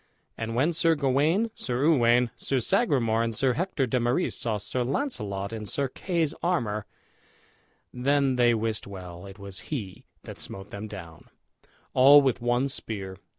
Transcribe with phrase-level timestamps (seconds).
[0.35, 4.83] And when Sir Gawain, Sir Uwaine, Sir Sagramour, and Sir Hector de Marys saw Sir
[4.83, 6.87] Launcelot in Sir Kay's armor
[7.93, 11.25] then they wist well it was he that smote them down,
[11.93, 13.15] all with one spear.